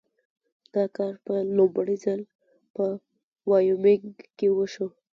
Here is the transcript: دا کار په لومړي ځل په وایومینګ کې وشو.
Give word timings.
دا 0.73 0.83
کار 0.97 1.13
په 1.25 1.33
لومړي 1.57 1.95
ځل 2.05 2.21
په 2.75 2.83
وایومینګ 3.49 4.09
کې 4.37 4.47
وشو. 4.51 4.87